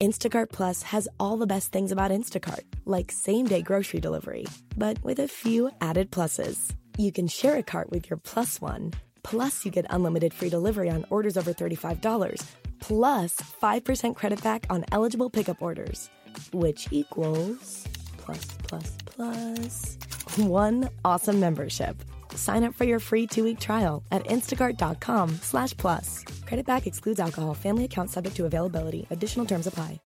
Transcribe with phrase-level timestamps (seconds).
[0.00, 4.44] Instacart Plus has all the best things about Instacart, like same day grocery delivery,
[4.76, 6.74] but with a few added pluses.
[6.98, 10.90] You can share a cart with your plus one, plus, you get unlimited free delivery
[10.90, 12.44] on orders over $35,
[12.78, 16.10] plus 5% credit back on eligible pickup orders,
[16.52, 17.88] which equals
[18.18, 19.96] plus, plus, plus
[20.36, 21.96] one awesome membership.
[22.36, 26.24] Sign up for your free two-week trial at instacart.com slash plus.
[26.46, 27.54] Credit back excludes alcohol.
[27.54, 29.06] Family account subject to availability.
[29.10, 30.00] Additional terms apply.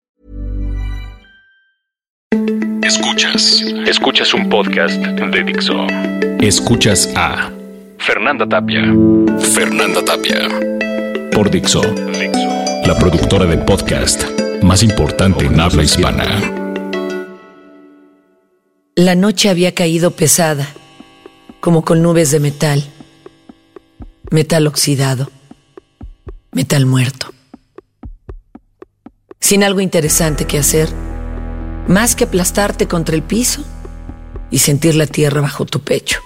[2.83, 3.63] Escuchas.
[3.89, 5.87] Escuchas un podcast de Dixo.
[6.41, 7.51] Escuchas a
[7.99, 8.83] Fernanda Tapia.
[9.41, 10.49] Fernanda Tapia.
[11.33, 11.83] Por Dixo.
[12.87, 14.25] La productora de podcast
[14.63, 16.41] más importante en habla hispana.
[18.95, 20.73] La noche había caído pesada
[21.61, 22.85] como con nubes de metal,
[24.31, 25.31] metal oxidado,
[26.53, 27.33] metal muerto.
[29.41, 30.89] Sin algo interesante que hacer,
[31.89, 33.63] más que aplastarte contra el piso
[34.51, 36.21] y sentir la tierra bajo tu pecho.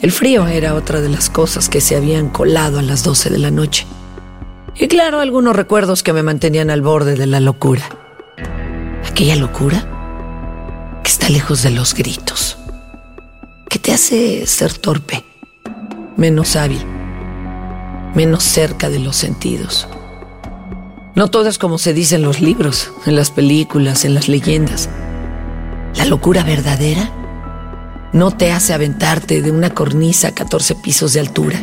[0.00, 3.38] El frío era otra de las cosas que se habían colado a las 12 de
[3.38, 3.86] la noche.
[4.74, 7.88] Y claro, algunos recuerdos que me mantenían al borde de la locura.
[9.08, 12.58] Aquella locura que está lejos de los gritos
[13.96, 15.24] hace ser torpe,
[16.18, 16.84] menos hábil,
[18.14, 19.88] menos cerca de los sentidos.
[21.14, 24.90] No todo es como se dice en los libros, en las películas, en las leyendas.
[25.94, 27.10] La locura verdadera
[28.12, 31.58] no te hace aventarte de una cornisa a 14 pisos de altura.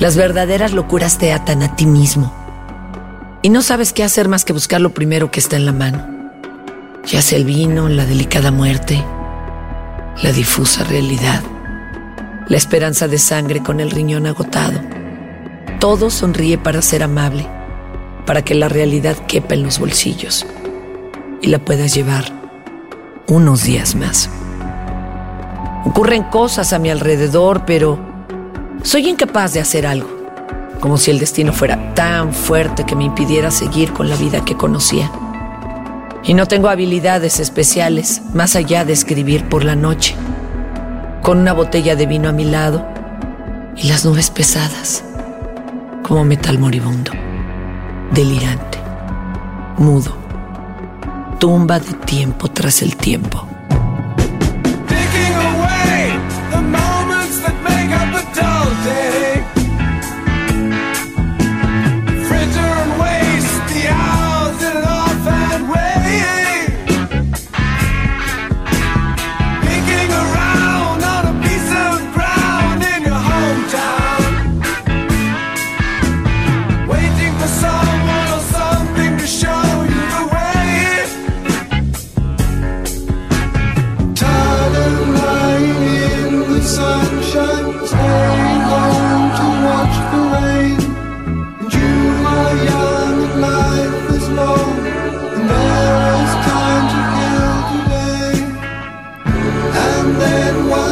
[0.00, 2.34] Las verdaderas locuras te atan a ti mismo.
[3.42, 6.32] Y no sabes qué hacer más que buscar lo primero que está en la mano.
[7.06, 9.04] Ya sea el vino, la delicada muerte,
[10.20, 11.42] la difusa realidad,
[12.46, 14.80] la esperanza de sangre con el riñón agotado.
[15.80, 17.46] Todo sonríe para ser amable,
[18.26, 20.46] para que la realidad quepa en los bolsillos
[21.40, 22.24] y la puedas llevar
[23.26, 24.28] unos días más.
[25.84, 27.98] Ocurren cosas a mi alrededor, pero
[28.82, 30.08] soy incapaz de hacer algo,
[30.80, 34.56] como si el destino fuera tan fuerte que me impidiera seguir con la vida que
[34.56, 35.10] conocía.
[36.24, 40.14] Y no tengo habilidades especiales más allá de escribir por la noche,
[41.22, 42.86] con una botella de vino a mi lado
[43.76, 45.04] y las nubes pesadas,
[46.02, 47.10] como metal moribundo,
[48.12, 48.78] delirante,
[49.78, 50.16] mudo,
[51.40, 53.51] tumba de tiempo tras el tiempo.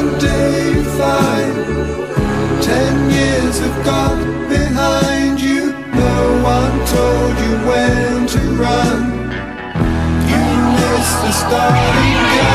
[0.03, 4.17] you find ten years have got
[4.49, 5.73] behind you.
[5.93, 8.99] No one told you when to run.
[10.31, 10.45] You
[10.79, 12.50] missed the starting gun.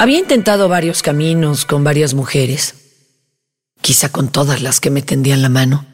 [0.00, 2.74] Había intentado varios caminos con varias mujeres,
[3.82, 5.86] quizá con todas las que me tendían la mano.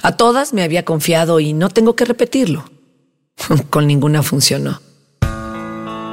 [0.00, 2.64] A todas me había confiado y no tengo que repetirlo.
[3.70, 4.80] con ninguna funcionó.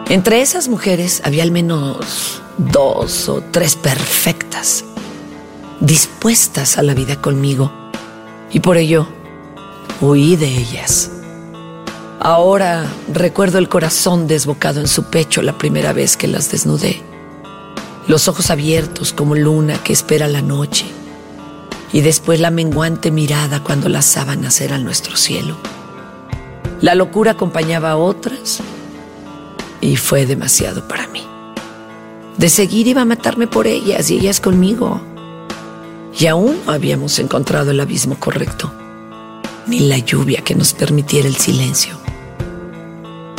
[0.10, 4.84] Entre esas mujeres había al menos dos o tres perfectas,
[5.82, 7.72] dispuestas a la vida conmigo,
[8.52, 9.08] y por ello
[10.02, 11.12] huí de ellas.
[12.28, 17.00] Ahora recuerdo el corazón desbocado en su pecho la primera vez que las desnudé.
[18.08, 20.88] Los ojos abiertos como luna que espera la noche.
[21.94, 25.56] Y después la menguante mirada cuando las sábanas eran nuestro cielo.
[26.82, 28.60] La locura acompañaba a otras
[29.80, 31.22] y fue demasiado para mí.
[32.40, 35.00] De seguir iba a matarme por ellas y ellas conmigo.
[36.20, 38.74] Y aún no habíamos encontrado el abismo correcto,
[39.68, 42.04] ni la lluvia que nos permitiera el silencio.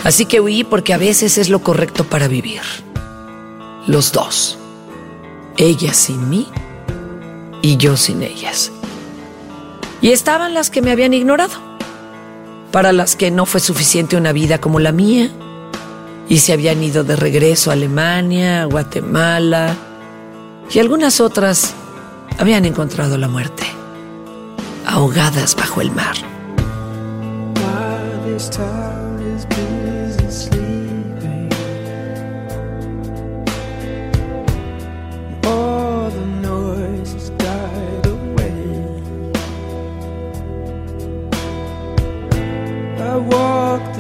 [0.07, 2.61] Así que huí porque a veces es lo correcto para vivir.
[3.89, 4.57] Los dos.
[5.57, 6.47] Ellas sin mí
[7.61, 8.71] y yo sin ellas.
[10.01, 11.55] Y estaban las que me habían ignorado,
[12.71, 15.29] para las que no fue suficiente una vida como la mía,
[16.29, 19.75] y se habían ido de regreso a Alemania, Guatemala,
[20.71, 21.75] y algunas otras
[22.39, 23.65] habían encontrado la muerte,
[24.87, 26.15] ahogadas bajo el mar.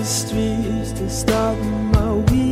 [0.06, 2.45] the streets to stop my wheel.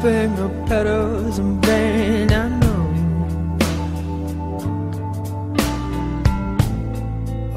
[0.00, 2.32] Dropping the petals in vain.
[2.32, 2.82] I know.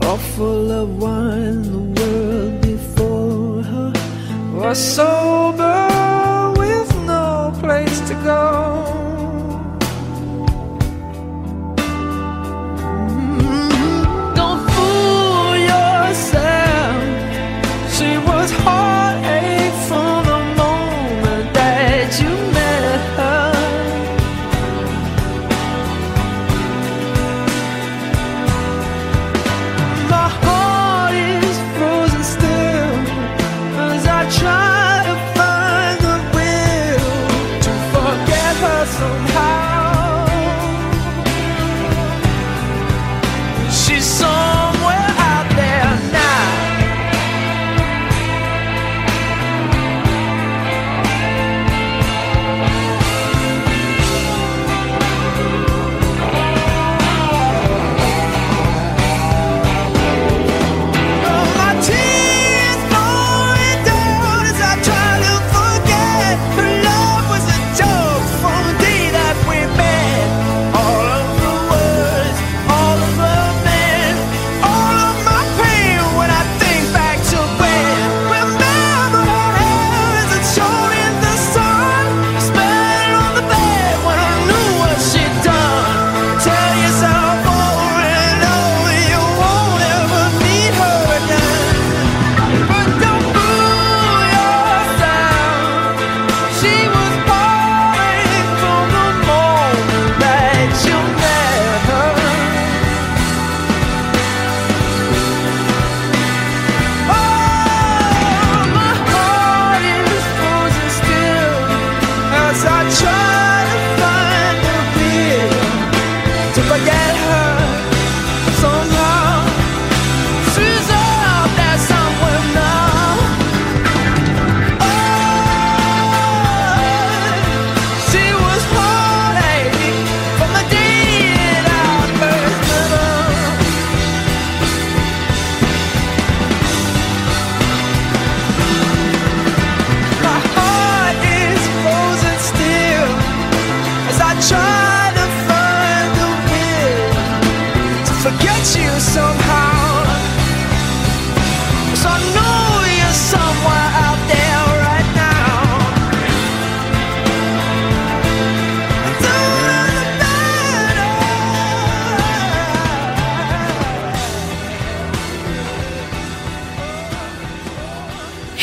[0.04, 3.94] All full of wine, the world before her
[4.54, 5.91] was sober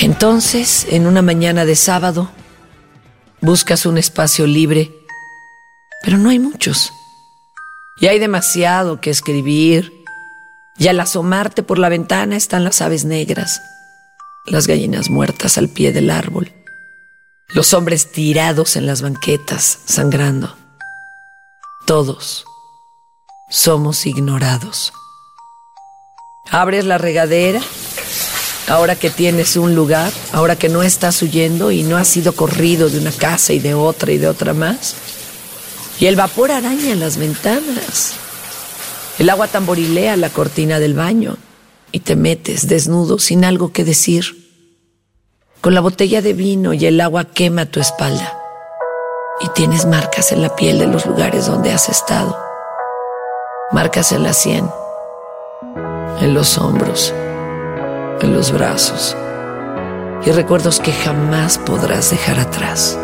[0.00, 2.31] Entonces, en una mañana de sábado,
[3.40, 4.93] buscas un espacio libre,
[6.05, 6.93] pero no hay muchos.
[8.00, 9.93] Y hay demasiado que escribir.
[10.76, 13.61] Y al asomarte por la ventana están las aves negras,
[14.47, 16.52] las gallinas muertas al pie del árbol,
[17.49, 20.57] los hombres tirados en las banquetas, sangrando.
[21.85, 22.45] Todos
[23.50, 24.93] somos ignorados.
[26.49, 27.61] Abres la regadera,
[28.68, 32.88] ahora que tienes un lugar, ahora que no estás huyendo y no has sido corrido
[32.88, 34.94] de una casa y de otra y de otra más.
[36.00, 38.14] Y el vapor araña las ventanas.
[39.18, 41.37] El agua tamborilea la cortina del baño
[41.90, 44.48] y te metes desnudo sin algo que decir.
[45.60, 48.38] Con la botella de vino y el agua quema tu espalda
[49.40, 52.38] y tienes marcas en la piel de los lugares donde has estado.
[53.72, 54.70] Marcas en la sien,
[56.20, 57.12] en los hombros,
[58.20, 59.16] en los brazos
[60.25, 62.98] y recuerdos que jamás podrás dejar atrás.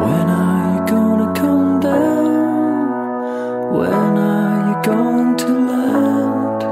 [0.00, 2.92] When are you gonna come down?
[3.72, 4.76] When are you
[5.36, 6.64] to land?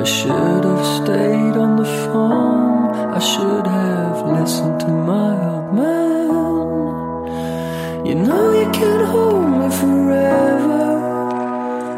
[0.00, 2.90] I should have stayed on the farm.
[3.14, 6.28] I should have listened to my old man.
[8.06, 10.98] You know you can hold me forever.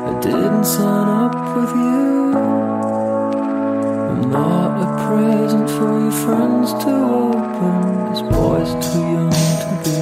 [0.09, 2.62] I didn't sign up with you.
[4.33, 8.11] Not a present for your friends to open.
[8.11, 10.02] This boy's too young to be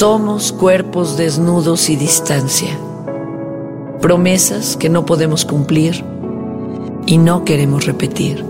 [0.00, 2.70] Somos cuerpos desnudos y distancia.
[4.00, 6.02] Promesas que no podemos cumplir
[7.04, 8.42] y no queremos repetir.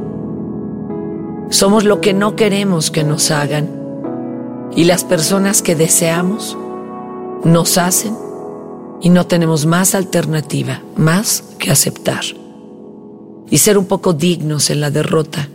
[1.48, 3.68] Somos lo que no queremos que nos hagan
[4.76, 6.56] y las personas que deseamos
[7.42, 8.14] nos hacen
[9.00, 12.22] y no tenemos más alternativa, más que aceptar.
[13.50, 15.48] Y ser un poco dignos en la derrota,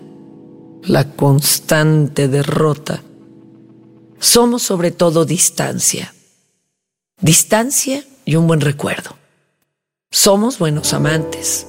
[0.83, 3.01] la constante derrota.
[4.19, 6.13] Somos sobre todo distancia.
[7.19, 9.17] Distancia y un buen recuerdo.
[10.11, 11.67] Somos buenos amantes.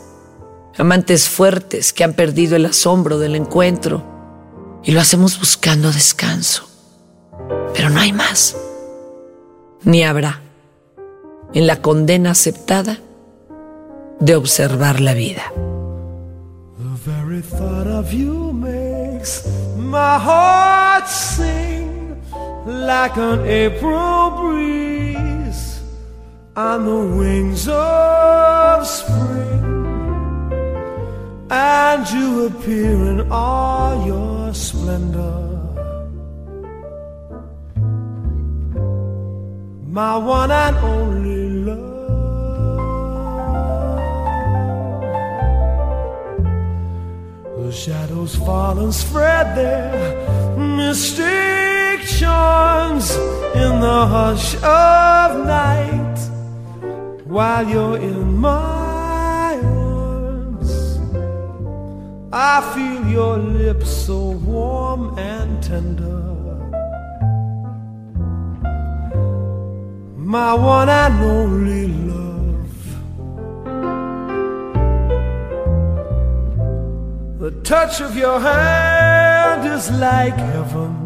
[0.79, 4.05] Amantes fuertes que han perdido el asombro del encuentro
[4.85, 6.69] y lo hacemos buscando descanso.
[7.75, 8.57] Pero no hay más.
[9.83, 10.43] Ni habrá.
[11.55, 12.99] en la condena aceptada
[14.21, 15.53] de observar la vida.
[22.67, 25.81] Like an April breeze
[26.57, 29.63] on the wings of spring.
[31.49, 35.45] And you appear in all your splendor.
[39.87, 41.87] My one and only love.
[47.65, 51.76] The shadows fall and spread their mystic
[52.07, 53.17] charms
[53.57, 56.19] in the hush of night
[57.25, 60.99] while you're in my arms.
[62.33, 66.23] I feel your lips so warm and tender.
[70.17, 72.77] My one and only love.
[77.41, 81.06] The touch of your hand is like heaven.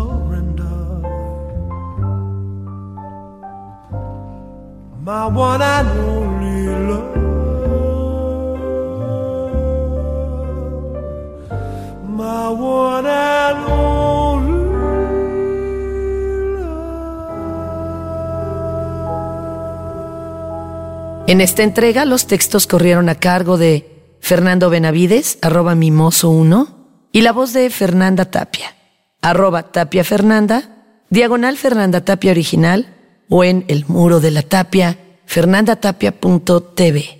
[21.27, 26.69] En esta entrega los textos corrieron a cargo de Fernando Benavides, arroba mimoso1,
[27.11, 28.75] y la voz de Fernanda Tapia,
[29.21, 33.00] arroba Tapia Fernanda, diagonal Fernanda Tapia original,
[33.31, 37.17] o en el muro de la tapia, fernandatapia.tv.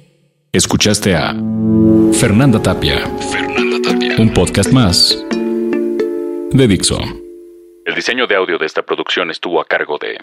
[0.51, 1.33] Escuchaste a
[2.13, 3.07] Fernanda Tapia.
[3.31, 4.15] Fernanda Tapia.
[4.19, 5.17] Un podcast más
[6.51, 6.99] de Dixo.
[7.85, 10.17] El diseño de audio de esta producción estuvo a cargo de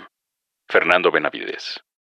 [0.69, 1.81] Fernando Benavides.